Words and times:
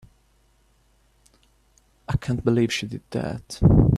I 2.09 2.17
can't 2.17 2.43
believe 2.43 2.73
she 2.73 2.87
did 2.87 3.03
that! 3.11 3.59